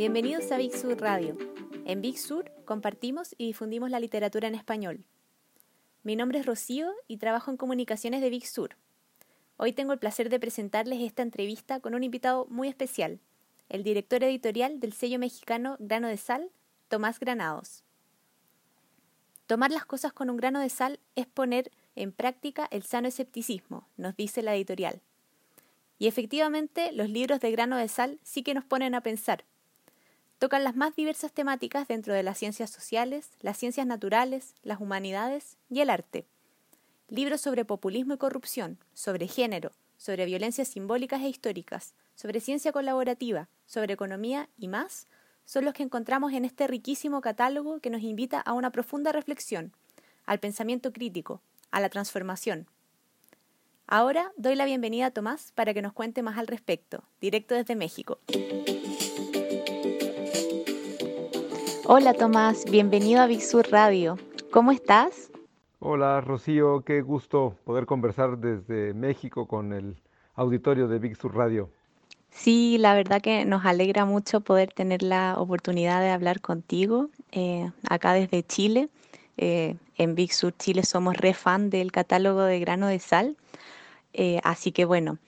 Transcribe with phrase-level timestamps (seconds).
[0.00, 1.36] Bienvenidos a Big Sur Radio.
[1.84, 5.04] En Big Sur compartimos y difundimos la literatura en español.
[6.04, 8.76] Mi nombre es Rocío y trabajo en comunicaciones de Big Sur.
[9.58, 13.20] Hoy tengo el placer de presentarles esta entrevista con un invitado muy especial,
[13.68, 16.50] el director editorial del sello mexicano Grano de Sal,
[16.88, 17.84] Tomás Granados.
[19.46, 23.86] Tomar las cosas con un grano de sal es poner en práctica el sano escepticismo,
[23.98, 25.02] nos dice la editorial.
[25.98, 29.44] Y efectivamente, los libros de grano de sal sí que nos ponen a pensar,
[30.40, 35.58] Tocan las más diversas temáticas dentro de las ciencias sociales, las ciencias naturales, las humanidades
[35.68, 36.24] y el arte.
[37.08, 43.50] Libros sobre populismo y corrupción, sobre género, sobre violencias simbólicas e históricas, sobre ciencia colaborativa,
[43.66, 45.08] sobre economía y más,
[45.44, 49.74] son los que encontramos en este riquísimo catálogo que nos invita a una profunda reflexión,
[50.24, 52.66] al pensamiento crítico, a la transformación.
[53.86, 57.76] Ahora doy la bienvenida a Tomás para que nos cuente más al respecto, directo desde
[57.76, 58.20] México.
[61.92, 64.16] Hola Tomás, bienvenido a Big Sur Radio.
[64.52, 65.28] ¿Cómo estás?
[65.80, 69.96] Hola Rocío, qué gusto poder conversar desde México con el
[70.36, 71.68] auditorio de Big Sur Radio.
[72.30, 77.72] Sí, la verdad que nos alegra mucho poder tener la oportunidad de hablar contigo eh,
[77.88, 78.88] acá desde Chile.
[79.36, 83.36] Eh, en Big Sur Chile somos re fan del catálogo de grano de sal.
[84.12, 85.18] Eh, así que bueno,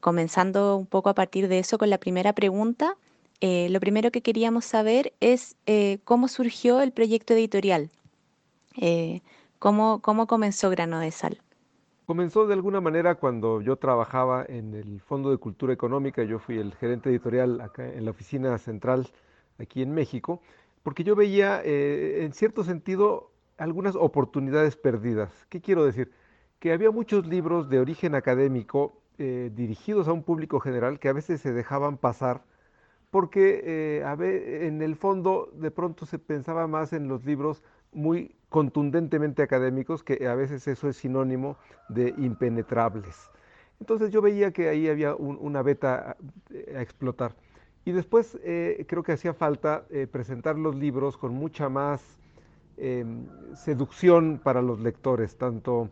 [0.00, 2.96] comenzando un poco a partir de eso con la primera pregunta,
[3.40, 7.90] eh, lo primero que queríamos saber es eh, cómo surgió el proyecto editorial,
[8.80, 9.20] eh,
[9.58, 11.42] cómo, cómo comenzó Grano de Sal.
[12.06, 16.56] Comenzó de alguna manera cuando yo trabajaba en el Fondo de Cultura Económica, yo fui
[16.58, 19.08] el gerente editorial acá en la oficina central
[19.58, 20.40] aquí en México,
[20.82, 25.32] porque yo veía en cierto sentido algunas oportunidades perdidas.
[25.48, 26.12] ¿Qué quiero decir?
[26.60, 31.40] Que había muchos libros de origen académico dirigidos a un público general que a veces
[31.40, 32.44] se dejaban pasar
[33.10, 37.62] porque eh, en el fondo de pronto se pensaba más en los libros
[37.92, 41.56] muy contundentemente académicos, que a veces eso es sinónimo
[41.88, 43.30] de impenetrables.
[43.80, 46.16] Entonces yo veía que ahí había una beta
[46.74, 47.34] a, explotar.
[47.84, 52.02] Y después eh, creo que hacía falta eh, presentar los libros con mucha más
[52.76, 55.90] em, seducción para los lectores, tanto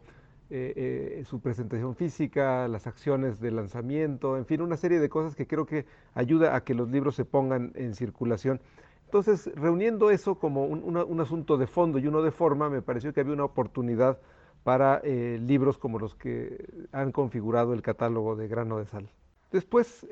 [0.51, 5.35] eh, eh, su presentación física, las acciones de lanzamiento, en fin, una serie de cosas
[5.35, 8.61] que creo que ayuda a que los libros se pongan en circulación.
[9.07, 13.21] Entonces, reuniendo eso como un, asunto de fondo y uno de forma, me pareció que
[13.21, 14.19] había una oportunidad
[14.65, 19.09] para eh, libros como los que han configurado el catálogo de grano de sal.
[19.51, 20.07] Después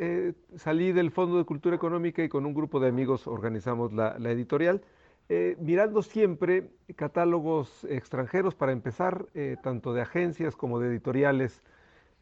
[0.55, 4.83] salí del Fondo de Cultura Económica y con un grupo de amigos organizamos la editorial
[5.29, 11.63] eh, mirando siempre catálogos extranjeros para empezar, eh, tanto de agencias como de editoriales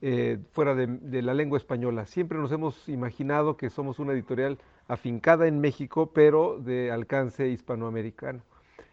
[0.02, 2.06] eh, fuera de, la lengua española.
[2.06, 8.42] Siempre nos hemos imaginado que somos una editorial afincada en México, pero de alcance hispanoamericano.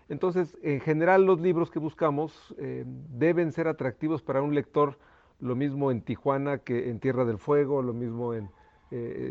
[0.09, 4.97] Entonces, en general los libros que buscamos deben ser atractivos para un lector,
[5.41, 8.49] lo mismo en Tijuana que en Tierra del Fuego, lo mismo en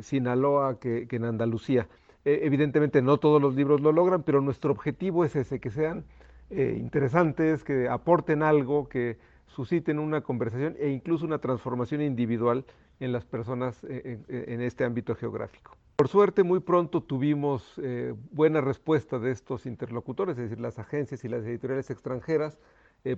[0.02, 1.88] Sinaloa que en Andalucía.
[2.26, 6.04] Eh, evidentemente no todos los libros lo logran, pero nuestro objetivo es ese, que sean
[6.50, 9.16] eh, interesantes, que aporten algo, que
[9.46, 12.64] susciten una conversación e incluso una transformación individual
[12.98, 15.76] en las personas eh, en, este ámbito geográfico.
[15.94, 17.80] Por suerte, muy pronto tuvimos
[18.32, 22.58] buena respuesta de estos interlocutores, es decir, las agencias y las editoriales extranjeras.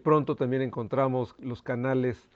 [0.05, 2.29] pronto también encontramos los canales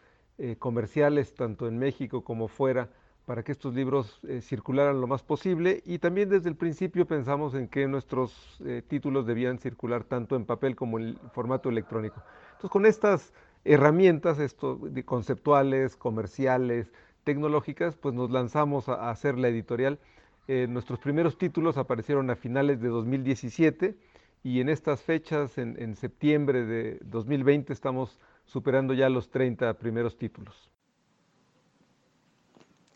[0.59, 2.89] comerciales, tanto en México como fuera,
[3.33, 7.55] para que estos libros eh, circularan lo más posible y también desde el principio pensamos
[7.55, 12.23] en que nuestros eh, títulos debían circular tanto en papel como en formato electrónico.
[12.51, 13.33] Entonces con estas
[13.65, 16.93] herramientas esto, conceptuales, comerciales,
[17.25, 19.99] tecnológicas, pues nos lanzamos a, hacer la editorial.
[20.47, 23.97] Eh, nuestros primeros títulos aparecieron a finales de 2017
[24.43, 30.19] y en estas fechas, en, en septiembre de 2020, estamos superando ya los 30 primeros
[30.19, 30.71] títulos.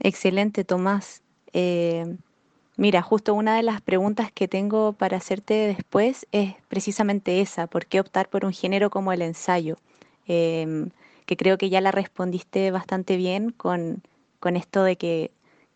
[0.01, 1.23] Excelente, Tomás.
[1.53, 2.17] Eh,
[2.77, 7.87] mira, justo una de las preguntas que tengo para hacerte después es precisamente esa, ¿por
[7.87, 9.79] qué optar por un género como el ensayo?
[10.27, 10.91] Em,
[11.27, 14.03] que creo que ya la respondiste bastante bien con,
[14.41, 15.33] con esto de que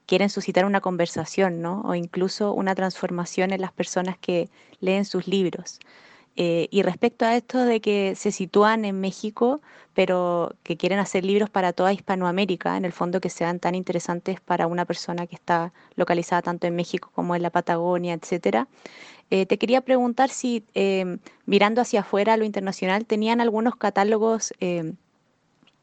[0.06, 1.82] quieren suscitar una conversación, ¿no?
[1.82, 4.50] O incluso una transformación en las personas que
[4.80, 5.78] leen sus libros.
[6.36, 9.60] Eh, y respecto a esto de que se sitúan en México,
[9.94, 14.40] pero que quieren hacer libros para toda Hispanoamérica, en el fondo que sean tan interesantes
[14.40, 18.68] para una persona que está localizada tanto en México como en la Patagonia, etcétera.
[19.30, 24.52] Eh, te quería preguntar si, em, mirando hacia afuera lo internacional, tenían algunos catálogos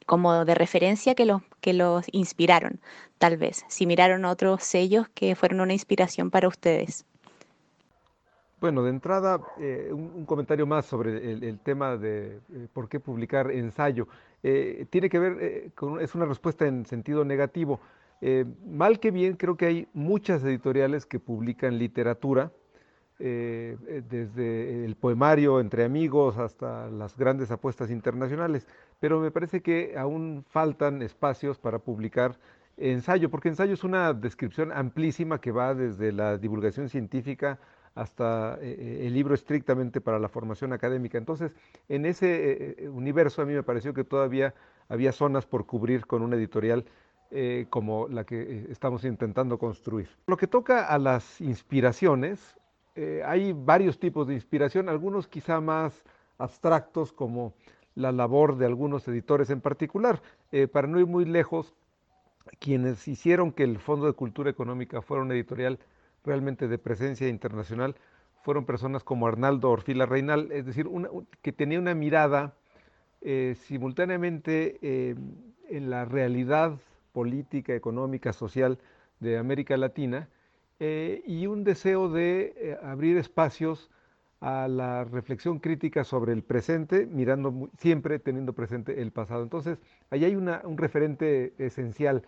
[0.07, 2.79] como de referencia que los, que los inspiraron,
[3.19, 7.05] tal vez, si miraron otros sellos que fueron una inspiración para ustedes.
[8.59, 13.51] Bueno, de entrada, eh, un, comentario más sobre el, tema de eh, por qué publicar
[13.51, 14.07] ensayo.
[14.41, 17.79] Eh, tiene que ver, con, es una respuesta en sentido negativo.
[18.65, 22.51] mal que bien, creo que hay muchas editoriales que publican literatura,
[23.19, 28.67] desde el poemario entre amigos hasta las grandes apuestas internacionales,
[28.99, 32.37] pero me parece que aún faltan espacios para publicar
[32.77, 37.59] ensayo, porque ensayo es una descripción amplísima que va desde la divulgación científica,
[37.97, 41.17] hasta eh, eh, el libro estrictamente para la formación académica.
[41.17, 41.51] Entonces,
[41.89, 44.53] en ese eh, universo a mí me pareció que todavía
[44.87, 46.85] había zonas por cubrir con una editorial
[47.69, 50.07] como la que estamos intentando construir.
[50.27, 52.55] Lo que toca a las inspiraciones,
[53.25, 56.05] hay varios tipos de inspiración, algunos quizá más
[56.37, 57.53] abstractos como
[57.95, 60.21] la labor de algunos editores en particular.
[60.71, 61.75] para no ir muy lejos,
[62.59, 65.79] quienes hicieron que el Fondo de Cultura Económica fuera una editorial
[66.27, 67.95] realmente de presencia internacional
[68.43, 70.87] fueron personas como Arnaldo Orfila Reinal, es decir,
[71.41, 72.53] que tenía una mirada
[73.21, 75.15] eh, simultáneamente eh,
[75.69, 76.77] en la realidad
[77.13, 78.77] política, económica, social
[79.19, 80.29] de América Latina
[80.79, 83.89] eh, y un deseo de abrir espacios
[84.39, 89.41] a la reflexión crítica sobre el presente, mirando siempre teniendo presente el pasado.
[89.41, 89.79] Entonces,
[90.11, 92.23] ahí hay un referente esencial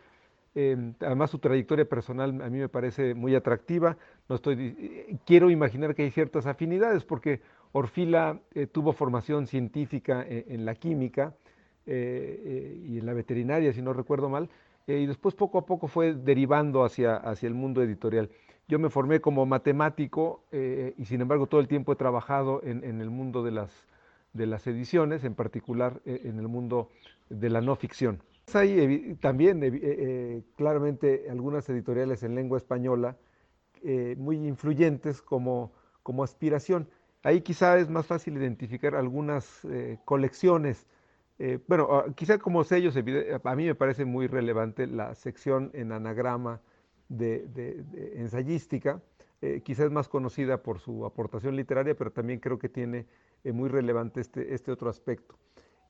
[0.61, 3.95] Em, además, su trayectoria personal a mí me parece muy atractiva.
[4.27, 7.39] No estoy, eh, quiero imaginar que hay ciertas afinidades porque
[7.71, 11.33] Orfila eh, tuvo formación científica eh, en, la química
[11.85, 14.49] y en la veterinaria, si no recuerdo mal,
[14.85, 18.29] y después poco a poco fue derivando hacia, hacia el mundo editorial.
[18.67, 23.01] Yo me formé como matemático y sin embargo todo el tiempo he trabajado en, en
[23.01, 23.87] el mundo de las,
[24.33, 26.89] de las ediciones, en particular en el mundo
[27.29, 28.21] de la no ficción.
[28.55, 33.17] Hay también eh, eh, claramente algunas editoriales en lengua española
[33.83, 35.73] eh, muy influyentes como,
[36.03, 36.89] como aspiración.
[37.23, 39.67] Ahí quizá es más fácil identificar algunas
[40.05, 40.87] colecciones.
[41.67, 46.61] bueno, ah, quizá como sellos, a mí me parece muy relevante la sección en anagrama
[47.09, 47.83] de,
[48.15, 49.01] ensayística.
[49.63, 53.05] quizá es más conocida por su aportación literaria, pero también creo que tiene
[53.43, 55.35] muy relevante este, este otro aspecto.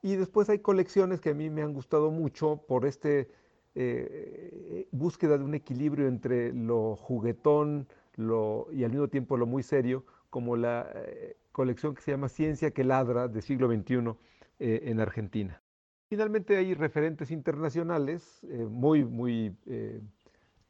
[0.02, 3.30] Y después hay colecciones que a mí me han gustado mucho por este
[3.76, 7.88] eh, búsqueda de un equilibrio entre lo juguetón
[8.18, 12.72] y al mismo tiempo lo muy serio, como la eh, colección que se llama Ciencia
[12.72, 14.16] que ladra de siglo XXI
[14.60, 15.62] eh, en Argentina.
[16.10, 19.56] Finalmente hay referentes internacionales muy, muy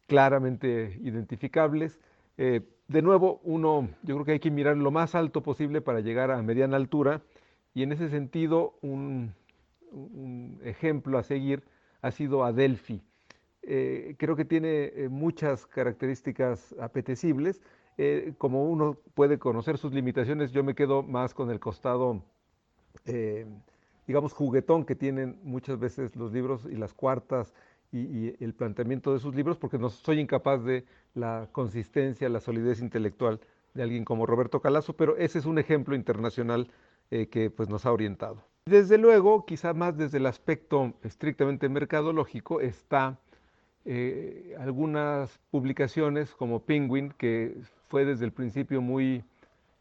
[0.05, 1.97] claramente identificables.
[2.35, 6.29] de nuevo, uno, yo creo que hay que mirar lo más alto posible para llegar
[6.29, 7.21] a mediana altura
[7.79, 9.33] y en ese sentido, un,
[10.65, 11.63] ejemplo a seguir
[12.01, 13.01] ha sido Adelphi.
[13.61, 17.61] Eh, creo que tiene eh, muchas características apetecibles.
[17.97, 22.21] Eh, como uno puede conocer sus limitaciones, yo me quedo más con el costado,
[24.05, 27.53] digamos, juguetón que tienen muchas veces los libros y las cuartas
[27.93, 30.83] y, el planteamiento de sus libros, porque no soy incapaz de
[31.13, 33.39] la consistencia, la solidez intelectual
[33.73, 36.69] de alguien como Roberto Calazo, pero ese es un ejemplo internacional
[37.11, 38.43] eh, que pues, nos ha orientado.
[38.65, 43.17] Desde luego, quizá más desde el aspecto estrictamente mercadológico, está
[43.85, 47.57] eh, algunas publicaciones como Penguin, que
[47.87, 49.23] fue desde el principio muy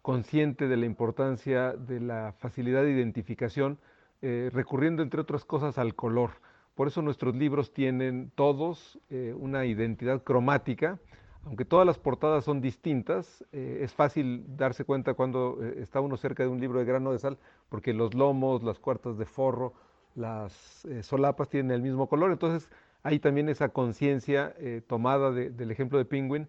[0.00, 3.78] consciente de la importancia de la facilidad de identificación,
[4.22, 6.30] eh, recurriendo entre otras cosas al color.
[6.74, 11.00] Por eso nuestros libros tienen todos una identidad cromática,
[11.48, 16.18] aunque todas las portadas son distintas, eh, es fácil darse cuenta cuando eh, está uno
[16.18, 17.38] cerca de un libro de grano de sal,
[17.70, 19.72] porque los lomos, las cuartas de forro,
[20.14, 22.32] las eh, solapas tienen el mismo color.
[22.32, 22.70] Entonces
[23.02, 24.54] hay también esa conciencia
[24.86, 26.48] tomada del ejemplo de Penguin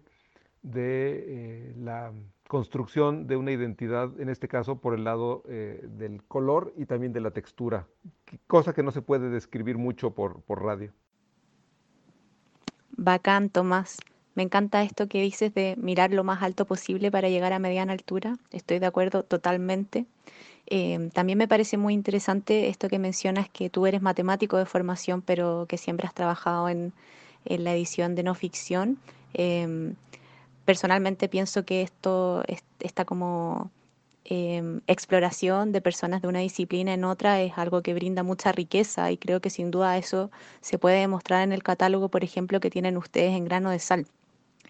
[0.62, 2.12] de la
[2.48, 7.20] construcción de una identidad, en este caso por el lado del color y también de
[7.20, 7.86] la textura,
[8.48, 10.92] cosa que no se puede describir mucho por, por radio.
[12.96, 13.96] Bacán, Tomás.
[14.34, 17.92] Me encanta esto que dices de mirar lo más alto posible para llegar a mediana
[17.92, 18.38] altura.
[18.52, 20.06] Estoy de acuerdo totalmente.
[20.66, 25.20] Em, también me parece muy interesante esto que mencionas, que tú eres matemático de formación,
[25.22, 26.92] pero que siempre has trabajado en,
[27.44, 28.98] la edición de no ficción.
[29.34, 29.96] Em,
[30.64, 32.44] personalmente pienso que esto,
[32.80, 33.70] está como
[34.24, 39.10] em, exploración de personas de una disciplina en otra es algo que brinda mucha riqueza
[39.10, 42.70] y creo que sin duda eso se puede demostrar en el catálogo, por ejemplo, que
[42.70, 44.06] tienen ustedes en grano de sal.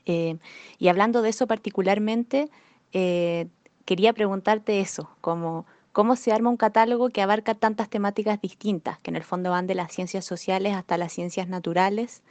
[0.06, 0.36] Eh,
[0.78, 2.50] y hablando de eso particularmente,
[2.92, 3.46] eh,
[3.84, 9.10] quería preguntarte eso, como cómo se arma un catálogo que abarca tantas temáticas distintas, que
[9.10, 12.22] en el fondo van de las ciencias sociales hasta las ciencias naturales,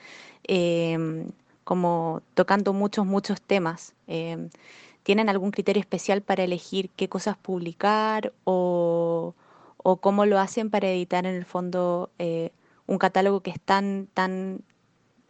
[0.43, 1.31] em,
[1.63, 3.93] como tocando muchos, muchos temas.
[4.07, 4.49] Em,
[5.03, 9.35] ¿tienen algún criterio especial para elegir qué cosas publicar o,
[10.01, 12.51] cómo lo hacen para editar en el fondo eh,
[12.87, 14.61] un catálogo que es tan, tan,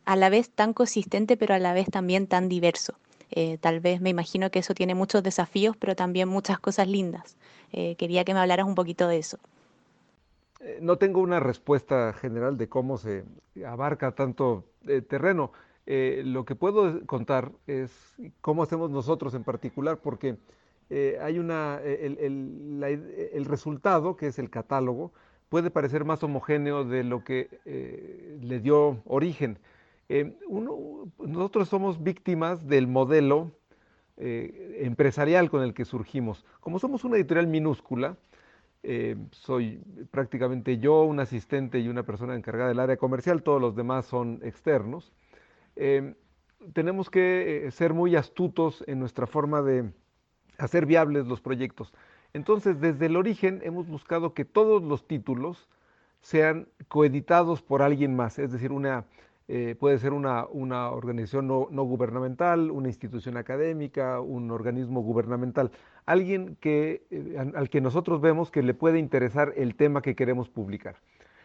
[0.09, 2.95] a la vez tan consistente, pero a la vez también tan diverso?
[3.29, 7.37] Eh, tal vez me imagino que eso tiene muchos desafíos, pero también muchas cosas lindas.
[7.71, 9.37] Eh, quería que me hablaras un poquito de eso.
[10.81, 13.23] No tengo una respuesta general de cómo se
[13.63, 14.65] abarca tanto
[15.07, 15.51] terreno.
[15.85, 17.91] Eh, lo que puedo contar es
[18.41, 20.37] cómo hacemos nosotros en particular, porque
[20.89, 25.11] eh, hay una, el, resultado, que es el catálogo,
[25.49, 29.59] puede parecer más homogéneo de lo que eh, le dio origen.
[30.09, 33.51] Nosotros somos víctimas del modelo
[34.17, 36.45] empresarial con el que surgimos.
[36.59, 38.17] Como somos una editorial minúscula,
[39.31, 44.05] soy prácticamente yo, un asistente y una persona encargada del área comercial, todos los demás
[44.05, 45.13] son externos.
[45.75, 46.15] Em,
[46.73, 49.91] tenemos que eh, ser muy astutos en nuestra forma de
[50.57, 51.93] hacer viables los proyectos.
[52.33, 55.69] Entonces, desde el origen hemos buscado que todos los títulos
[56.21, 59.05] sean coeditados por alguien más, es decir, una,
[59.51, 65.72] eh, puede ser una, organización no, gubernamental, una institución académica, un organismo gubernamental,
[66.06, 70.50] alguien que, eh, al que nosotros vemos que le puede interesar el tema que queremos
[70.50, 70.98] publicar.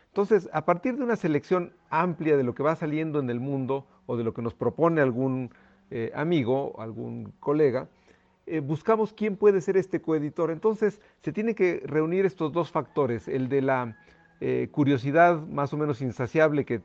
[0.09, 3.87] Entonces, a partir de una selección amplia de lo que va saliendo en el mundo
[4.05, 5.49] o de lo que nos propone algún
[5.91, 7.89] eh, amigo, algún colega,
[8.65, 10.51] buscamos quién puede ser este coeditor.
[10.51, 13.97] Entonces, se tiene que reunir estos dos factores, el de la
[14.41, 16.83] eh, curiosidad más o menos insaciable que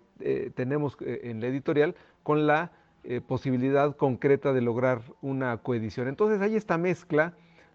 [0.56, 2.72] tenemos en la editorial con la
[3.25, 6.10] posibilidad concreta de lograr una coedición.
[6.10, 7.34] Entonces, hay esta mezcla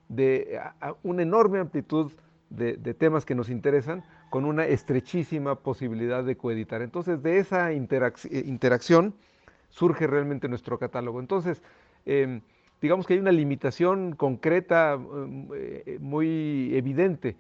[0.08, 0.60] de
[1.02, 2.12] una enorme amplitud
[2.56, 6.82] de, temas que nos interesan con una estrechísima posibilidad de coeditar.
[6.82, 7.82] Entonces, de esa eh,
[8.46, 9.14] interacción
[9.70, 11.20] surge realmente nuestro catálogo.
[11.20, 11.62] Entonces,
[12.06, 12.42] em,
[12.80, 14.98] digamos que hay una limitación concreta,
[15.54, 17.36] eh, muy evidente.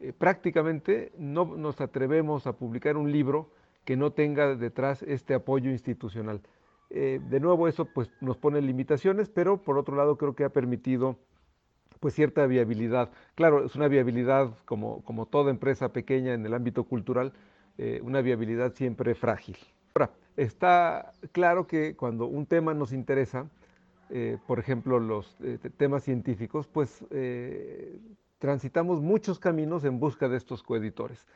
[0.00, 3.50] Eh, prácticamente no nos atrevemos a publicar un libro
[3.84, 6.40] que no tenga detrás este apoyo institucional.
[6.88, 11.18] de nuevo, eso pues, nos pone limitaciones, pero por otro lado creo que ha permitido
[12.00, 13.10] pues cierta viabilidad.
[13.34, 17.32] Claro, es una viabilidad como, como toda empresa pequeña en el ámbito cultural,
[17.78, 19.56] eh, una viabilidad siempre frágil.
[19.94, 23.48] Ahora, está claro que cuando un tema nos interesa,
[24.10, 27.04] eh, por ejemplo, los eh, temas científicos, pues
[28.38, 31.26] transitamos muchos caminos en busca de estos coeditores.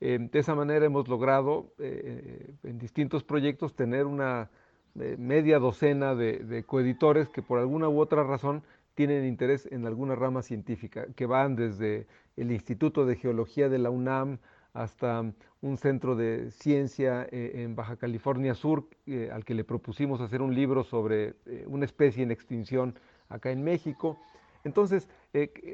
[0.00, 4.50] de esa manera hemos logrado en distintos proyectos tener una
[4.94, 8.62] media docena de, de coeditores que por alguna u otra razón
[8.96, 13.90] tienen interés en alguna rama científica, que van desde el Instituto de Geología de la
[13.90, 14.38] UNAM
[14.72, 15.22] hasta
[15.60, 20.40] un centro de ciencia eh, en Baja California Sur, eh, al que le propusimos hacer
[20.40, 22.98] un libro sobre eh, una especie en extinción
[23.28, 24.18] acá en México.
[24.66, 25.08] Entonces,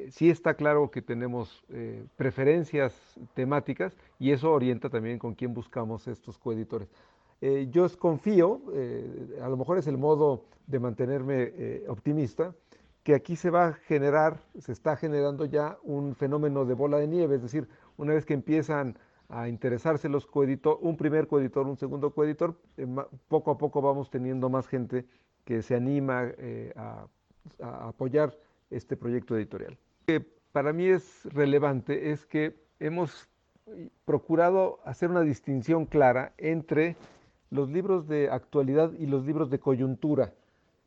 [0.09, 1.63] sí está claro que tenemos
[2.15, 2.93] preferencias
[3.33, 6.89] temáticas y eso orienta también con quién buscamos estos coeditores.
[7.71, 8.61] yo confío,
[9.41, 12.53] a lo mejor es el modo de mantenerme optimista,
[13.03, 17.07] que aquí se va a generar, se está generando ya un fenómeno de bola de
[17.07, 18.97] nieve, es decir, una vez que empiezan
[19.27, 22.87] a interesarse los coeditores, un primer coeditor, un segundo coeditor, eh,
[23.27, 25.05] poco a poco vamos teniendo más gente
[25.43, 27.07] que se anima eh, a,
[27.59, 28.37] apoyar
[28.75, 29.77] este proyecto editorial.
[30.05, 33.29] Que para mí es relevante es que hemos
[34.05, 36.95] procurado hacer una distinción clara entre
[37.49, 40.33] los libros de actualidad y los libros de coyuntura.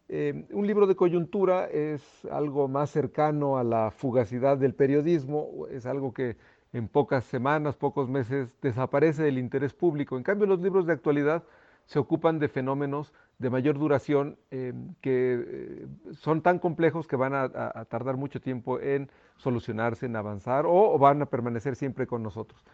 [0.08, 5.86] Eh, un libro de coyuntura es algo más cercano a la fugacidad del periodismo, es
[5.86, 6.36] algo que
[6.72, 10.16] en pocas semanas, pocos meses desaparece del interés público.
[10.16, 11.42] En cambio, los libros de actualidad
[11.86, 17.34] se ocupan de fenómenos de mayor duración eh, que eh, son tan complejos que van
[17.34, 22.64] a, tardar mucho tiempo en solucionarse, en avanzar o, van a permanecer siempre con nosotros.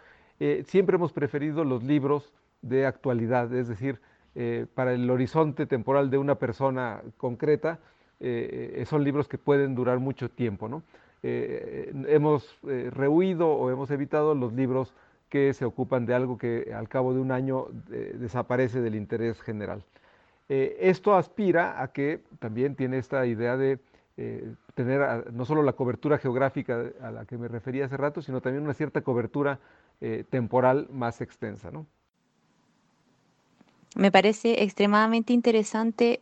[0.65, 4.01] siempre hemos preferido los libros de actualidad, es decir,
[4.35, 7.81] eh, para el horizonte temporal de una persona concreta,
[8.19, 10.69] eh, eh, son libros que pueden durar mucho tiempo.
[10.69, 10.83] ¿no?
[11.25, 14.93] hemos rehuido o hemos evitado los libros
[15.29, 17.69] que se ocupan de algo que al cabo de un año
[18.15, 19.85] desaparece del interés general.
[20.49, 23.79] Esto aspira a que también tiene esta idea de
[24.75, 28.65] tener no solo la cobertura geográfica a la que me refería hace rato, sino también
[28.65, 29.59] una cierta cobertura
[30.29, 31.71] temporal más extensa.
[31.71, 31.87] ¿no?
[33.95, 36.19] Me parece extremadamente interesante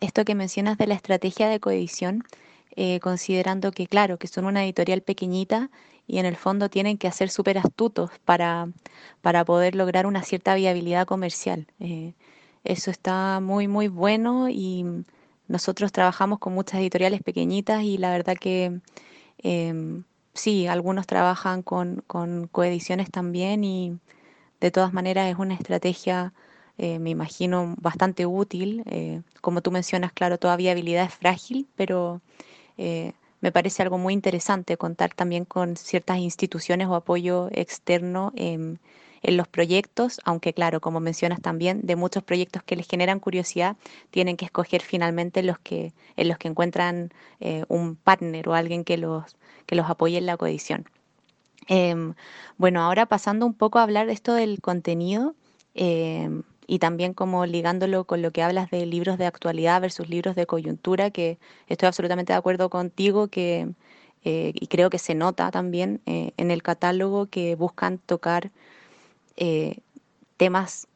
[0.00, 2.24] esto que mencionas de la estrategia de coedición,
[2.74, 5.70] eh, considerando que, claro, que son una editorial pequeñita
[6.06, 8.68] y en el fondo tienen que ser súper astutos para,
[9.20, 11.66] para poder lograr una cierta viabilidad comercial.
[11.80, 12.14] Eh,
[12.64, 14.84] eso está muy, muy bueno y
[15.48, 18.80] nosotros trabajamos con muchas editoriales pequeñitas y la verdad que
[19.38, 20.04] em,
[20.34, 23.98] sí, algunos trabajan con, con coediciones también y
[24.60, 26.32] de todas maneras es una estrategia,
[26.78, 28.84] eh, me imagino, bastante útil.
[28.86, 32.20] Eh, como tú mencionas, claro, toda viabilidad es frágil, pero
[32.78, 38.32] eh, me parece algo muy interesante contar también con ciertas instituciones o apoyo externo
[39.22, 43.76] en, los proyectos, aunque claro, como mencionas también, de muchos proyectos que les generan curiosidad,
[44.10, 47.12] tienen que escoger finalmente los que, en los que encuentran
[47.68, 49.36] un partner o alguien que los,
[49.66, 50.86] que los apoye en la coedición.
[51.68, 52.14] Em,
[52.58, 55.34] bueno, ahora pasando un poco a hablar de esto del contenido
[55.74, 60.34] em, y también como ligándolo con lo que hablas de libros de actualidad versus libros
[60.36, 61.38] de coyuntura, que
[61.68, 63.68] estoy absolutamente de acuerdo contigo que,
[64.24, 68.50] eh, y creo que se nota también eh, en el catálogo que buscan tocar
[69.36, 69.78] eh,
[70.36, 70.88] temas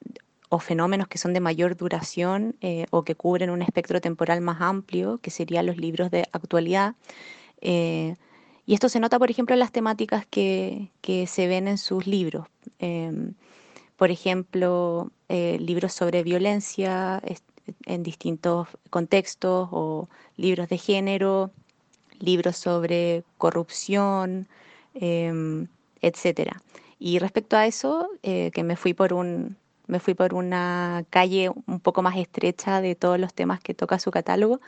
[0.48, 2.54] o fenómenos que son de mayor duración
[2.90, 6.94] o que cubren un espectro temporal más amplio, que serían los libros de actualidad.
[8.66, 10.90] Y esto se nota, por ejemplo, en las temáticas que,
[11.28, 12.48] se ven en sus libros.
[12.80, 13.34] Em,
[13.96, 17.22] por ejemplo, eh, libros sobre violencia
[17.86, 21.52] en distintos contextos o libros de género,
[22.18, 24.48] libros sobre corrupción,
[24.94, 25.66] eh,
[26.02, 26.56] etc.
[26.98, 31.50] Y respecto a eso, eh, que me fui por un, me fui por una calle
[31.66, 34.60] un poco más estrecha de todos los temas que toca su catálogo.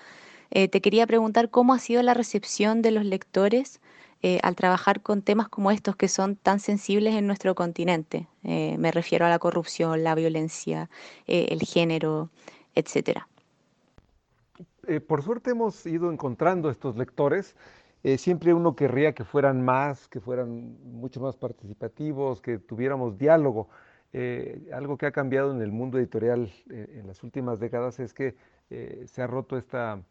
[0.50, 3.80] Eh, te quería preguntar cómo ha sido la recepción de los lectores
[4.22, 8.26] eh, al trabajar con temas como estos que son tan sensibles en nuestro continente.
[8.42, 10.88] Me refiero a la corrupción, la violencia,
[11.26, 12.30] el género,
[12.74, 13.28] etcétera.
[15.06, 17.54] por suerte hemos ido encontrando estos lectores.
[18.16, 23.68] Siempre uno querría que fueran más, que fueran mucho más participativos, que tuviéramos diálogo.
[24.72, 28.36] algo que ha cambiado en el mundo editorial en las últimas décadas es que
[29.06, 30.02] se ha roto esta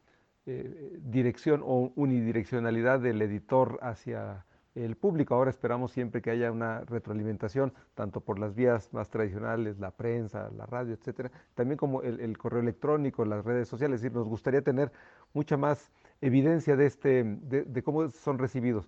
[0.50, 4.46] eh, dirección o unidireccionalidad del editor hacia
[4.76, 5.36] el público.
[5.36, 10.50] Ahora esperamos siempre que haya una retroalimentación, tanto por las vías más tradicionales, la prensa,
[10.56, 13.96] la radio, etcétera, también como el, correo electrónico, las redes sociales.
[13.96, 14.90] Es decir, nos gustaría tener
[15.34, 18.88] mucha más evidencia de, este, de, cómo son recibidos.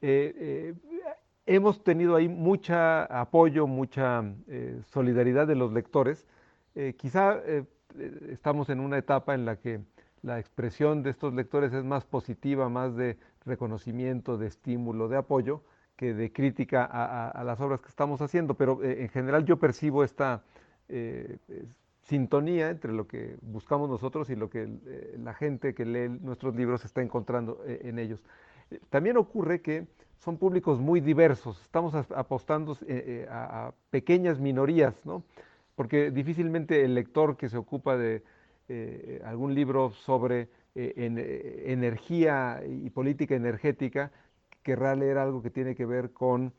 [0.00, 0.74] Eh, eh,
[1.46, 4.24] hemos tenido ahí mucha apoyo, mucha
[4.84, 6.26] solidaridad de los lectores.
[6.96, 7.40] quizá
[8.30, 9.80] estamos en una etapa en la que
[10.22, 15.62] la expresión de estos lectores es más positiva, más de reconocimiento, de estímulo, de apoyo,
[15.96, 18.54] que de crítica a, las obras que estamos haciendo.
[18.54, 20.42] Pero eh, en general yo percibo esta
[20.88, 21.38] eh,
[22.10, 26.54] sintonía entre lo que buscamos nosotros y lo que eh, la gente que lee nuestros
[26.54, 28.22] libros está encontrando en ellos.
[28.90, 29.86] También ocurre que
[30.18, 32.76] son públicos muy diversos, estamos apostando
[33.30, 35.24] a, pequeñas minorías, ¿no?
[35.74, 38.22] porque difícilmente el lector que se ocupa de
[38.68, 40.42] eh, algún libro sobre
[40.76, 44.12] eh, eh, energía y política energética,
[44.62, 46.52] querrá leer algo que tiene que ver con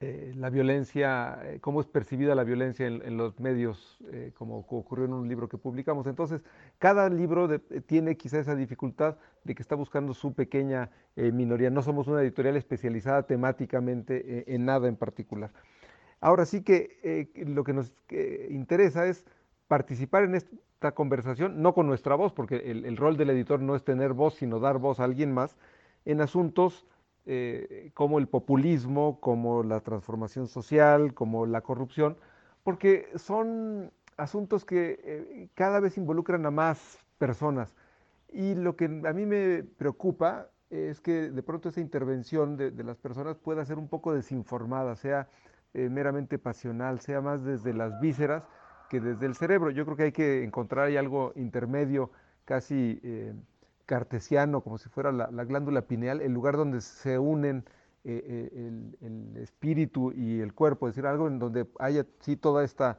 [0.00, 3.98] em, la violencia, cómo es percibida la violencia en, los medios,
[4.34, 6.06] como ocurrió en un libro que publicamos.
[6.06, 6.42] Entonces,
[6.78, 11.70] cada libro tiene quizá esa dificultad de que está buscando su pequeña minoría.
[11.70, 15.52] No somos una editorial especializada temáticamente en nada en particular.
[16.20, 17.92] Ahora sí que lo que nos
[18.50, 19.24] interesa es
[19.68, 23.84] participar en esta conversación, no con nuestra voz, porque el, rol del editor no es
[23.84, 25.56] tener voz, sino dar voz a alguien más,
[26.04, 26.86] en asuntos
[27.26, 32.18] eh, como el populismo, como la transformación social, como la corrupción,
[32.62, 37.74] porque son asuntos que eh, cada vez involucran a más personas.
[38.30, 42.98] Y lo que a mí me preocupa es que de pronto esa intervención de, las
[42.98, 45.28] personas pueda ser un poco desinformada, sea
[45.72, 48.42] eh, meramente pasional, sea más desde las vísceras,
[48.90, 49.70] que desde el cerebro.
[49.70, 52.10] Yo creo que hay que encontrar algo intermedio,
[52.44, 53.00] casi
[53.86, 57.64] cartesiano, como si fuera la, glándula pineal, el lugar donde se unen
[58.04, 62.64] eh, eh, el, espíritu y el cuerpo, es decir, algo en donde haya sí toda
[62.64, 62.98] esta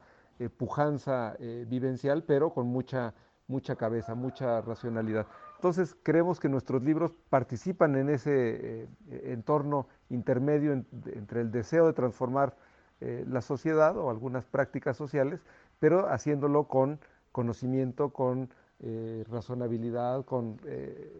[0.58, 1.34] pujanza
[1.66, 3.14] vivencial, pero con mucha,
[3.48, 5.26] mucha cabeza, mucha racionalidad.
[5.54, 12.54] Entonces, creemos que nuestros libros participan en ese entorno intermedio entre el deseo de transformar
[13.00, 15.40] la sociedad o algunas prácticas sociales
[15.78, 17.00] pero haciéndolo con
[17.32, 21.10] conocimiento, con eh, razonabilidad, con eh,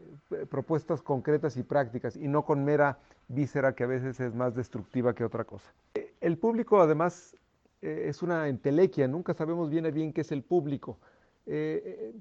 [0.50, 5.14] propuestas concretas y prácticas y no con mera víscera que a veces es más destructiva
[5.14, 5.72] que otra cosa.
[6.20, 7.34] El público además
[7.80, 10.98] eh, es una entelequia, nunca sabemos bien a bien qué es el público.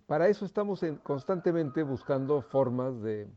[0.08, 3.28] para eso estamos constantemente buscando formas de,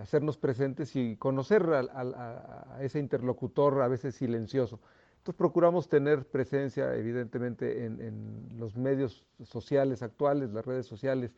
[0.00, 4.80] hacernos presentes y conocer a ese interlocutor a veces silencioso.
[5.18, 11.32] Entonces procuramos tener presencia, evidentemente, en, los medios sociales actuales, las redes sociales,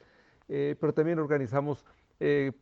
[0.46, 1.84] pero también organizamos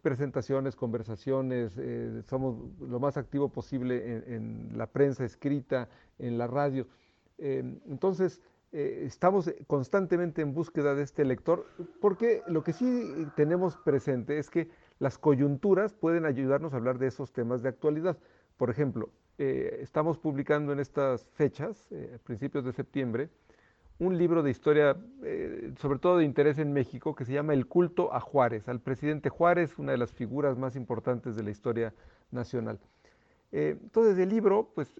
[0.02, 1.78] presentaciones, conversaciones,
[2.26, 6.86] somos lo más activo posible en, la prensa escrita, en la radio.
[7.38, 8.40] entonces,
[8.72, 11.66] estamos constantemente en búsqueda de este lector,
[12.00, 17.06] porque lo que sí tenemos presente es que las coyunturas pueden ayudarnos a hablar de
[17.06, 18.18] esos temas de actualidad.
[18.56, 23.30] Por ejemplo, eh, estamos publicando en estas fechas, eh, principios de septiembre,
[24.00, 27.66] un libro de historia, eh, sobre todo de interés en México, que se llama El
[27.66, 31.94] culto a Juárez, al presidente Juárez, una de las figuras más importantes de la historia
[32.32, 32.80] nacional.
[33.52, 34.92] entonces el libro pues,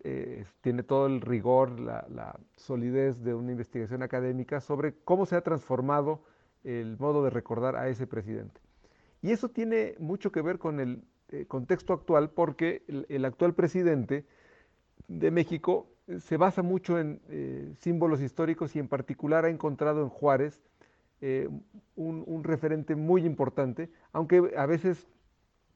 [0.63, 6.23] tiene todo el rigor, la, solidez de una investigación académica sobre cómo se ha transformado
[6.65, 8.61] el modo de recordar a ese presidente.
[9.21, 14.25] Y eso tiene mucho que ver con el eh, contexto actual porque el, actual presidente
[15.09, 20.01] de México eh, se basa mucho en eh, símbolos históricos y en particular ha encontrado
[20.03, 20.63] en Juárez
[21.97, 25.09] un, referente muy importante, aunque a veces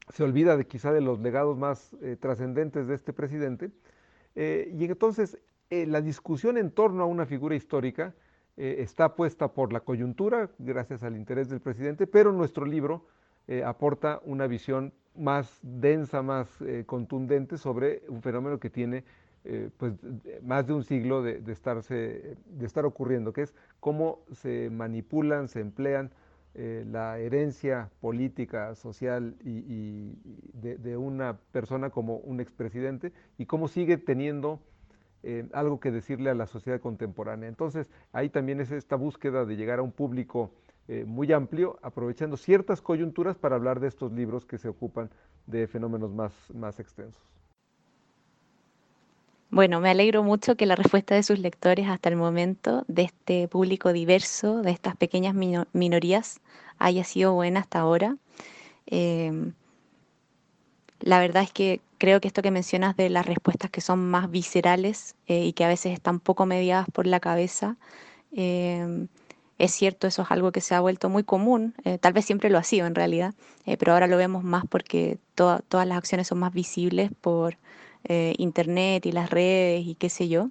[0.08, 3.72] se olvida de quizá de los legados más trascendentes de este presidente.
[4.36, 5.36] y entonces
[5.68, 8.14] la discusión en torno a una figura histórica
[8.56, 13.08] está puesta por la coyuntura, gracias al interés del presidente, pero nuestro libro
[13.64, 19.04] aporta una visión más densa, más eh, contundente sobre un fenómeno que tiene
[19.44, 19.94] eh, pues,
[20.42, 25.60] más de un siglo de, estarse, de estar ocurriendo, que es cómo se manipulan, se
[25.60, 26.10] emplean
[26.54, 30.14] eh, la herencia política, social y,
[30.52, 34.60] de, una persona como un expresidente y cómo sigue teniendo
[35.52, 37.48] algo que decirle a la sociedad contemporánea.
[37.48, 40.50] Entonces, ahí también es esta búsqueda de llegar a un público
[40.88, 45.10] eh, muy amplio, aprovechando ciertas coyunturas para hablar de estos libros que se ocupan
[45.46, 47.22] de fenómenos más, más extensos.
[49.52, 53.48] Bueno, me alegro mucho que la respuesta de sus lectores hasta el momento, de este
[53.48, 56.40] público diverso, de estas pequeñas minorías,
[56.78, 58.16] haya sido buena hasta ahora.
[58.86, 59.52] Em,
[61.00, 64.30] la verdad es que creo que esto que mencionas de las respuestas que son más
[64.30, 67.76] viscerales eh, y que a veces están poco mediadas por la cabeza,
[68.32, 69.08] em,
[69.58, 72.50] es cierto, eso es algo que se ha vuelto muy común, eh, tal vez siempre
[72.50, 73.34] lo ha sido en realidad,
[73.66, 77.58] eh, pero ahora lo vemos más porque todas las acciones son más visibles por
[78.04, 80.50] eh, Internet y las redes y qué sé yo.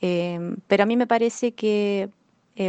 [0.00, 2.08] Em, pero a mí me parece que,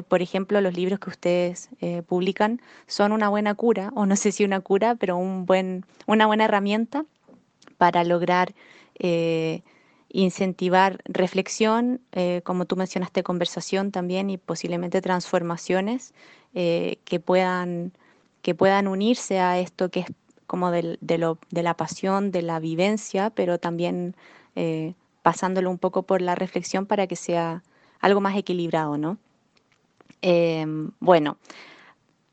[0.08, 1.70] por ejemplo, los libros que ustedes
[2.08, 6.28] publican son una buena cura, o no sé si una cura, pero un buen, una
[6.28, 7.06] buena herramienta
[7.78, 8.54] para lograr
[10.14, 16.14] incentivar reflexión, eh, como tú mencionaste, conversación también y posiblemente transformaciones
[16.54, 17.94] eh, que, puedan,
[18.42, 20.06] que puedan unirse a esto que es
[20.48, 24.16] como de, lo, de la pasión, de la vivencia, pero también
[24.56, 27.64] eh, pasándolo un poco por la reflexión para que sea
[28.02, 29.18] algo más equilibrado, ¿no?
[31.00, 31.38] bueno,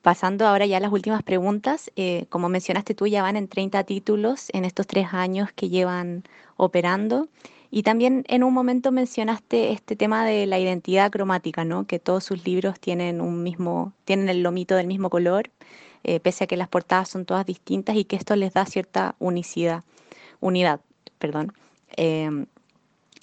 [0.03, 1.91] pasando ahora ya a las últimas preguntas,
[2.29, 6.23] como mencionaste tú, ya van en 30 títulos en estos tres años que llevan
[6.59, 7.29] operando.
[7.71, 11.87] Y también en un momento mencionaste este tema de la identidad cromática, ¿no?
[11.87, 15.51] Que todos sus libros tienen un mismo, tienen el lomito del mismo color,
[16.05, 19.17] eh, pese a que las portadas son todas distintas y que esto les da cierta
[19.19, 19.85] unicidad,
[20.41, 20.81] unidad,
[21.19, 21.53] perdón.
[21.97, 22.47] Em,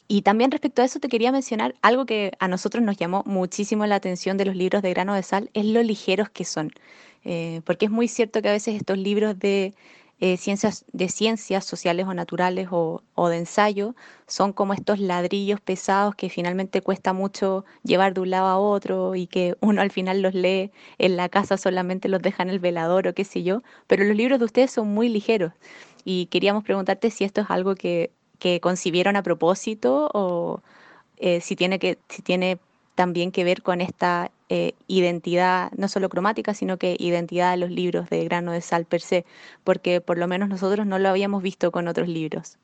[0.07, 3.85] y también respecto a eso te quería mencionar algo que a nosotros nos llamó muchísimo
[3.87, 6.71] la atención de los libros de grano de sal, es lo ligeros que son.
[7.23, 9.73] Eh, porque es muy cierto que a veces estos libros de
[10.21, 13.95] eh, ciencias, de ciencias sociales o naturales o, de ensayo
[14.27, 19.15] son como estos ladrillos pesados que finalmente cuesta mucho llevar de un lado a otro
[19.15, 22.59] y que uno al final los lee en la casa solamente los deja en el
[22.59, 25.51] velador o qué sé yo, pero los libros de ustedes son muy ligeros.
[26.05, 30.61] Y queríamos preguntarte si esto es algo que, que concibieron a propósito o
[31.17, 32.59] eh, si, tiene que, si tiene
[32.95, 37.71] también que ver con esta eh, identidad, no solo cromática, sino que identidad de los
[37.71, 39.25] libros de grano de sal per se,
[39.63, 42.57] porque por lo menos nosotros no lo habíamos visto con otros libros.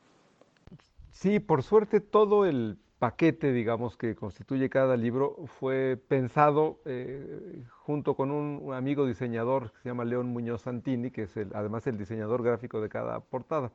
[1.11, 8.15] Sí, por suerte todo el paquete, digamos, que constituye cada libro fue pensado eh, junto
[8.15, 12.43] con un, amigo diseñador que se llama León Muñoz Santini, que es además el diseñador
[12.43, 13.71] gráfico de cada portada.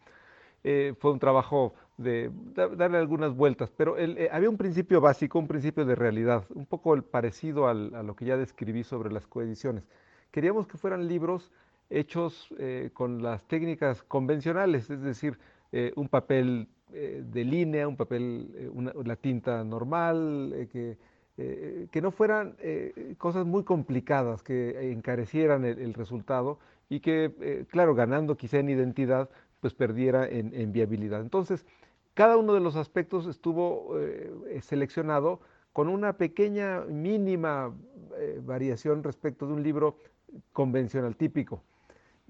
[0.62, 5.48] Eh, fue un trabajo de darle algunas vueltas, pero eh, había un principio básico, un
[5.48, 9.84] principio de realidad, un poco parecido a lo que ya describí sobre las coediciones.
[10.30, 11.50] Queríamos que fueran libros
[11.88, 15.38] hechos eh, con las técnicas convencionales, es decir,
[15.96, 20.96] un papel de línea, un papel, una, la tinta normal, que,
[21.36, 22.56] que, no fueran
[23.18, 29.28] cosas muy complicadas, que encarecieran el, el resultado y que, claro, ganando quizá en identidad,
[29.60, 31.20] pues perdiera en, viabilidad.
[31.20, 31.66] Entonces,
[32.16, 35.38] cada uno de los aspectos estuvo eh, seleccionado
[35.76, 37.70] con una pequeña, mínima
[38.16, 39.98] eh, variación respecto de un libro
[40.54, 41.62] convencional, típico.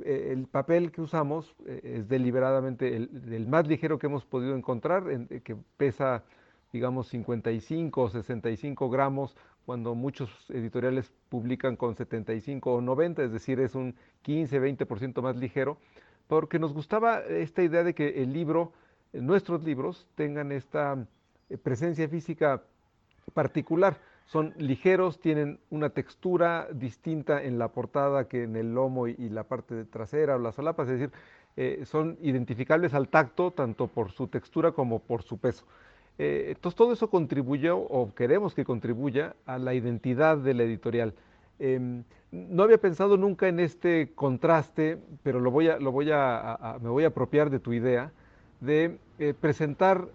[0.03, 5.05] Eh, el papel que usamos eh, es deliberadamente el, más ligero que hemos podido encontrar,
[5.45, 6.25] que pesa,
[6.73, 13.61] digamos, 55 o 65 gramos, cuando muchos editoriales publican con 75 o 90, es decir,
[13.61, 13.95] es un
[14.25, 15.79] 15-20% más ligero,
[16.27, 18.73] porque nos gustaba esta idea de que el libro,
[19.21, 21.07] nuestros libros, tengan esta
[21.63, 22.63] presencia física
[23.35, 29.29] particular son ligeros, tienen una textura distinta en la portada que en el lomo y,
[29.29, 31.15] la parte trasera o las solapas, es decir,
[31.57, 35.65] eh, son identificables al tacto tanto por su textura como por su peso.
[36.19, 41.15] Eh, entonces todo eso contribuyó o queremos que contribuya a la identidad de la editorial.
[41.59, 42.03] Em,
[42.33, 47.05] no había pensado nunca en este contraste, pero lo voy lo voy a, me voy
[47.05, 48.11] a apropiar de tu idea
[48.61, 50.09] de eh, presentar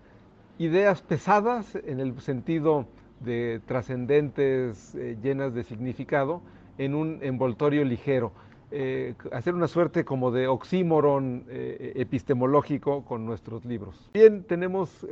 [0.60, 2.86] ideas pesadas en el sentido
[3.20, 6.44] de trascendentes, eh, llenas de significado,
[6.78, 8.32] en un envoltorio ligero.
[8.70, 14.10] Eh, hacer una suerte como de oxímoron epistemológico con nuestros libros.
[14.14, 15.06] Bien, tenemos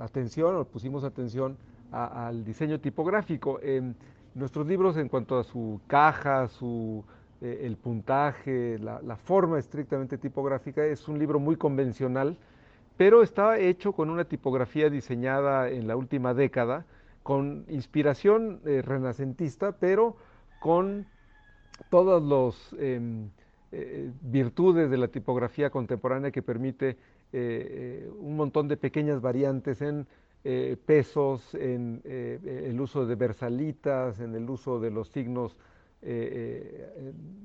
[0.00, 1.56] atención, o pusimos atención
[1.90, 3.58] al diseño tipográfico.
[4.34, 7.02] nuestros libros en cuanto a su caja, su,
[7.40, 12.36] el puntaje, la forma estrictamente tipográfica, es un libro muy convencional,
[13.00, 16.84] pero está hecho con una tipografía diseñada en la última década,
[17.22, 20.16] con inspiración eh, renacentista, pero
[20.60, 21.06] con
[21.88, 23.30] todas las em,
[23.72, 26.98] eh, virtudes de la tipografía contemporánea que permite
[27.32, 30.06] eh, un montón de pequeñas variantes en
[30.84, 35.56] pesos, en el uso de versalitas, en el uso de los signos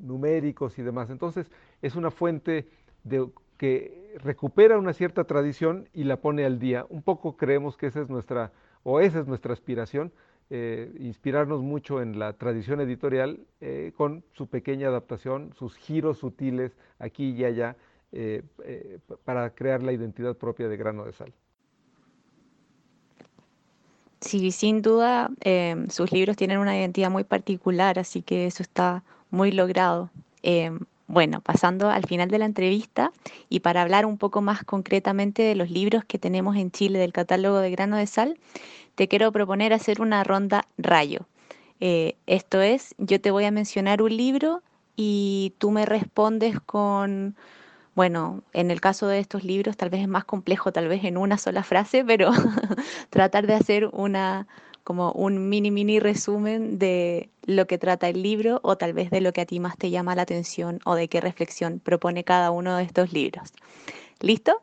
[0.02, 1.10] numéricos y demás.
[1.10, 1.50] Entonces,
[1.82, 2.68] es una fuente
[3.06, 3.26] de,
[3.58, 6.86] que recupera una cierta tradición y la pone al día.
[6.90, 8.52] Un poco creemos que esa es nuestra
[8.84, 10.12] o esa es nuestra aspiración,
[10.52, 16.78] eh, inspirarnos mucho en la tradición editorial eh, con su pequeña adaptación, sus giros sutiles
[17.00, 17.76] aquí y allá,
[18.12, 18.44] eh,
[19.24, 21.34] para crear la identidad propia de grano de sal.
[24.22, 29.04] Sí, sin duda, em, sus libros tienen una identidad muy particular, así que eso está
[29.30, 30.10] muy logrado.
[31.08, 33.12] Bueno, pasando al final de la entrevista
[33.48, 37.14] y para hablar un poco más concretamente de los libros que tenemos en Chile del
[37.14, 38.40] catálogo de grano de sal,
[38.96, 41.28] te quiero proponer hacer una ronda rayo.
[41.80, 44.64] Eh, esto es, yo te voy a mencionar un libro
[44.96, 47.36] y tú me respondes con,
[47.94, 51.18] bueno, en el caso de estos libros tal vez es más complejo, tal vez en
[51.18, 52.32] una sola frase, pero
[53.12, 54.48] tratar de hacer una,
[54.86, 59.20] como un mini, mini resumen de lo que trata el libro o tal vez de
[59.20, 62.52] lo que a ti más te llama la atención o de qué reflexión propone cada
[62.52, 63.52] uno de estos libros.
[64.22, 64.62] ¿Listo?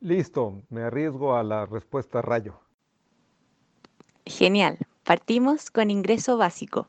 [0.00, 2.60] Listo, me arriesgo a la respuesta rayo.
[4.26, 6.86] Genial, partimos con ingreso básico.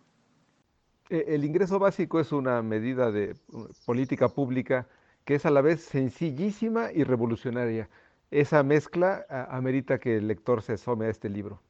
[1.10, 4.89] E, el ingreso básico es una medida de uh, política pública
[5.24, 7.88] que es a la vez sencillísima y revolucionaria.
[8.30, 11.62] Esa mezcla amerita que el lector se asome a este libro.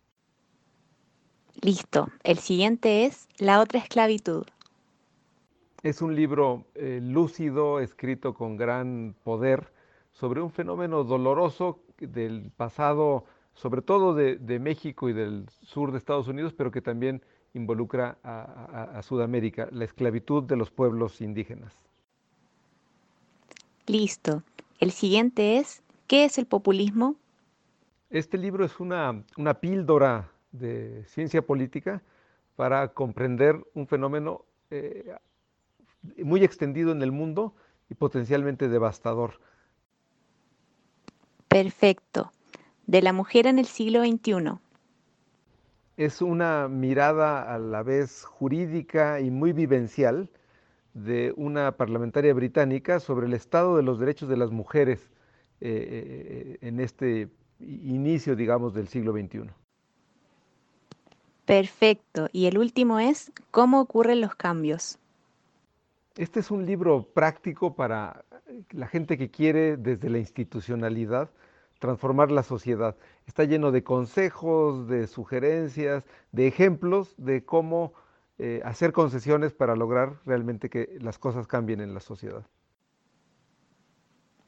[1.62, 2.10] Listo.
[2.24, 4.46] El siguiente es La otra esclavitud.
[5.82, 9.72] Es un libro eh, lúcido, escrito con gran poder,
[10.12, 16.28] sobre un fenómeno doloroso del pasado, sobre todo de, México y del sur de Estados
[16.28, 17.22] Unidos, pero que también
[17.54, 21.74] involucra a Sudamérica, la esclavitud de los pueblos indígenas.
[23.86, 24.44] Listo.
[24.80, 27.16] El siguiente es ¿Qué es el populismo?
[28.10, 32.02] Este libro es una, una píldora de ciencia política
[32.56, 35.14] para comprender un fenómeno eh,
[36.24, 37.54] muy extendido en el mundo
[37.90, 39.40] y potencialmente devastador.
[41.48, 42.32] Perfecto.
[42.88, 44.60] De la mujer en el siglo XXI.
[45.98, 50.30] Es una mirada a la vez jurídica y muy vivencial
[50.94, 55.12] de una parlamentaria británica sobre el estado de los derechos de las mujeres
[55.62, 59.50] eh, eh, en este inicio, digamos, del siglo XXI.
[61.46, 62.30] Perfecto.
[62.32, 64.98] Y el último es, ¿cómo ocurren los cambios?
[66.16, 68.24] Este es un libro práctico para
[68.72, 71.30] la gente que quiere desde la institucionalidad
[71.80, 72.96] transformar la sociedad.
[73.26, 77.94] Está lleno de consejos, de sugerencias, de ejemplos de cómo
[78.40, 82.46] eh, hacer concesiones para lograr realmente que las cosas cambien en la sociedad.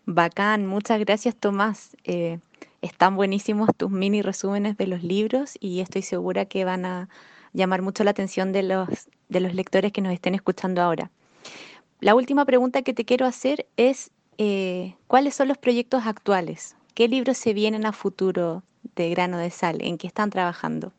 [0.05, 1.97] Bacán, muchas gracias Tomás.
[2.05, 2.39] Eh,
[2.85, 7.09] están buenísimos tus mini resúmenes de los libros y estoy segura que van a
[7.53, 8.87] llamar mucho la atención de los,
[9.29, 11.09] de los lectores que nos estén escuchando ahora.
[11.99, 16.75] La última pregunta que te quiero hacer es, eh, ¿cuáles son los proyectos actuales?
[16.93, 18.63] ¿Qué libros se vienen a futuro
[18.95, 19.77] de grano de sal?
[19.81, 20.93] ¿En qué están trabajando?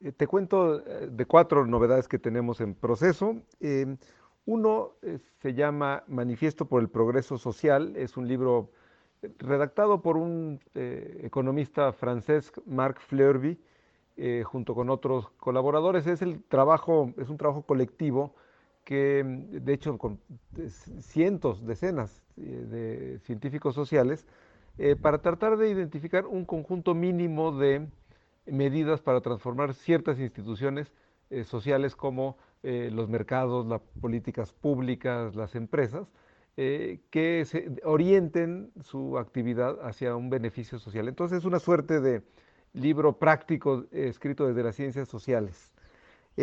[0.00, 3.36] Eh, te cuento eh, de cuatro novedades que tenemos en proceso.
[4.44, 4.92] Uno
[5.42, 7.94] se llama Manifiesto por el Progreso Social.
[7.96, 8.70] Es un libro
[9.38, 13.58] redactado por un economista francés, Marc Fleurby,
[14.44, 16.06] junto con otros colaboradores.
[16.06, 18.34] Es, el trabajo, es un trabajo colectivo
[18.84, 20.20] que, de hecho, con
[21.00, 24.26] cientos, decenas de científicos sociales,
[25.02, 27.88] para tratar de identificar un conjunto mínimo de
[28.46, 30.92] medidas para transformar ciertas instituciones
[31.30, 36.06] eh, sociales como eh, los mercados, las políticas públicas, las empresas,
[36.56, 37.44] eh, que
[37.84, 41.08] orienten su actividad hacia un beneficio social.
[41.08, 42.22] Entonces es una suerte de
[42.72, 45.72] libro práctico escrito desde las ciencias sociales.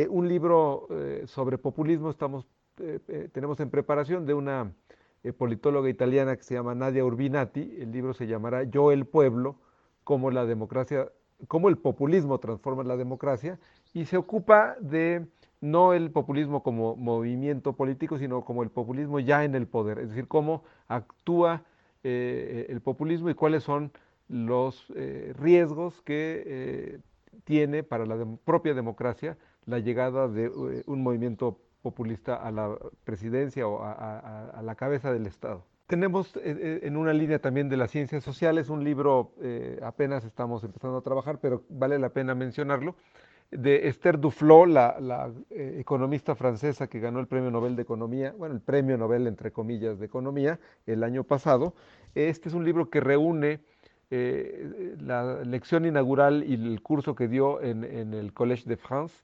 [0.09, 0.87] un libro
[1.25, 2.47] sobre populismo estamos,
[3.31, 4.73] tenemos en preparación de una
[5.37, 7.77] politóloga italiana que se llama Nadia Urbinati.
[7.79, 9.59] El libro se llamará Yo el pueblo,
[10.03, 11.11] como la democracia
[11.47, 13.59] cómo el populismo transforma la democracia
[13.93, 15.27] y se ocupa de
[15.63, 20.09] no el populismo como movimiento político, sino como el populismo ya en el poder, es
[20.09, 21.63] decir, cómo actúa
[22.03, 23.93] eh, el populismo y cuáles son
[24.27, 26.99] los eh, riesgos que eh,
[27.45, 30.49] tiene para la propia democracia la llegada de
[30.85, 35.63] un movimiento populista a la presidencia o a la cabeza del Estado.
[35.87, 39.31] Tenemos en una línea también de las ciencias sociales un libro,
[39.81, 42.95] apenas estamos empezando a trabajar, pero vale la pena mencionarlo,
[43.57, 48.61] de Esther Duflo, la, economista francesa que ganó el Premio Nobel de Economía, bueno, el
[48.61, 51.73] Premio Nobel entre comillas de Economía el año pasado.
[52.15, 53.59] Este es un libro que reúne
[54.09, 59.23] la lección inaugural y el curso que dio en, en el Collège de France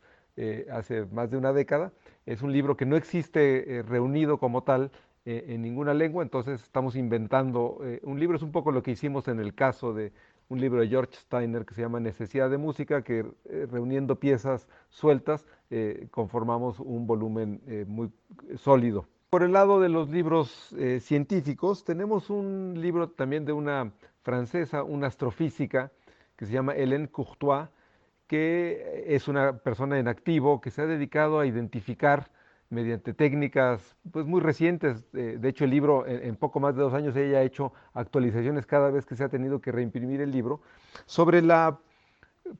[0.71, 1.91] hace más de una década.
[2.25, 4.89] Es un libro que no existe reunido como tal,
[5.25, 8.89] eh, en ninguna lengua, entonces estamos inventando eh, un libro, es un poco lo que
[8.89, 10.13] hicimos en el caso de
[10.49, 14.67] un libro de George Steiner que se llama Necesidad de Música, que eh, reuniendo piezas
[14.89, 15.45] sueltas
[16.09, 18.11] conformamos un volumen muy
[18.57, 19.05] sólido.
[19.29, 23.91] Por el lado de los libros científicos, tenemos un libro también de una
[24.23, 25.91] francesa, una astrofísica,
[26.35, 27.69] que se llama Hélène Courtois,
[28.29, 32.31] que es una persona en activo que se ha dedicado a identificar
[32.69, 35.05] mediante técnicas pues, muy recientes.
[35.13, 38.65] Eh, de hecho, el libro, en, poco más de dos años, ella ha hecho actualizaciones
[38.65, 40.61] cada vez que se ha tenido que reimprimir el libro,
[41.05, 41.79] sobre la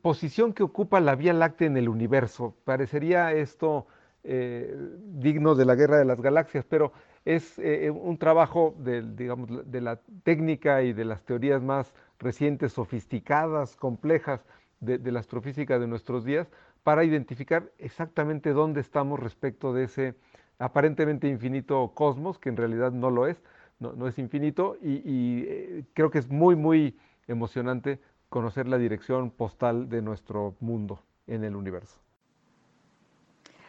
[0.02, 2.56] posición que ocupa la Vía Láctea en el universo.
[2.64, 3.88] Parecería esto
[4.24, 6.92] eh, digno de la Guerra de las Galaxias, pero
[7.26, 12.74] es eh, un trabajo de, digamos, de la técnica y de las teorías más recientes,
[12.74, 14.44] sofisticadas, complejas
[14.82, 16.48] de la astrofísica de nuestros días,
[16.90, 20.16] para identificar exactamente dónde estamos respecto de ese
[20.58, 23.38] aparentemente infinito cosmos, que en realidad no lo es,
[23.78, 26.98] no, es infinito, y, eh, creo que es muy, muy
[27.28, 28.00] emocionante
[28.30, 32.00] conocer la dirección postal de nuestro mundo en el universo.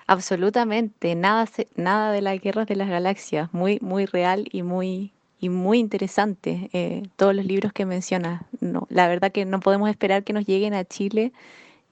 [0.07, 5.51] Absolutamente, nada, nada de las guerras de las galaxias, muy, muy real y muy, y
[5.51, 8.45] muy interesante eh, todos los libros que mencionas.
[8.61, 11.35] No, la verdad que no podemos esperar que nos lleguen a Chile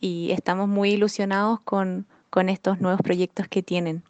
[0.00, 2.06] y estamos muy ilusionados con,
[2.48, 4.04] estos nuevos proyectos que tienen.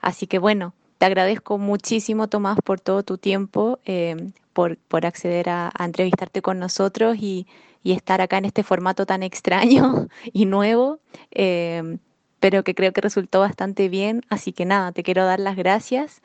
[0.00, 5.70] Así que bueno, te agradezco muchísimo, Tomás, por todo tu tiempo, eh, por, acceder a,
[5.78, 7.46] entrevistarte con nosotros y,
[7.84, 10.98] estar acá en este formato tan extraño y nuevo,
[11.30, 11.98] eh,
[12.40, 14.22] pero que creo que resultó bastante bien.
[14.28, 16.22] Así que nada, te quiero dar las gracias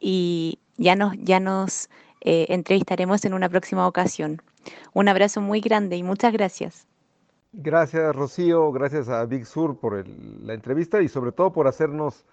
[0.00, 1.90] y ya nos, ya nos
[2.22, 4.40] eh, entrevistaremos en una próxima ocasión.
[4.94, 6.86] Un abrazo muy grande y muchas gracias.
[7.58, 12.26] Gracias, Rocío, gracias a Big Sur por la entrevista y sobre todo por hacernos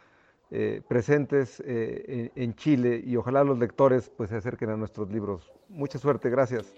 [0.51, 5.09] eh, presentes eh, en, en, Chile y ojalá los lectores pues, se acerquen a nuestros
[5.09, 5.49] libros.
[5.69, 6.75] Mucha suerte, gracias.